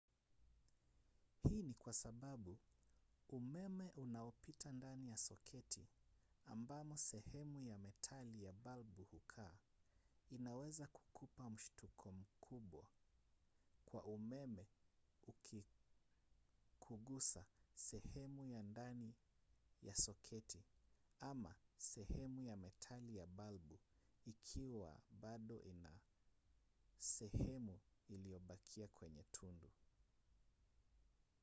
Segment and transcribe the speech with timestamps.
[1.49, 2.57] hii ni kwa sababu
[3.29, 5.87] umeme unaopita ndani ya soketi
[6.45, 9.57] ambamo sehemu ya metali ya balbu hukaa
[10.31, 12.83] unaweza kukupa mshtuko mkubwa
[13.93, 14.67] wa umeme
[15.27, 19.13] ukikugusa sehemu ya ndani
[19.83, 20.63] ya soketi
[21.19, 23.79] ama sehemu ya metali ya balbu
[24.25, 25.99] ikiwa bado ina
[26.99, 27.79] sehemu
[28.09, 29.69] iliyobakia kwenye tundu